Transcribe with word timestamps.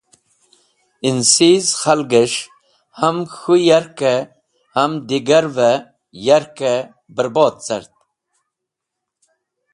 Ẽnsiz 1.07 1.65
khalgẽs̃h 1.81 2.39
ham 2.99 3.17
k̃hũ 3.33 3.55
yarkẽ 3.67 4.15
ham 4.75 4.91
digarvẽ 5.07 5.83
yarke 6.25 6.73
bẽrbod 7.15 7.55
cart. 7.65 7.91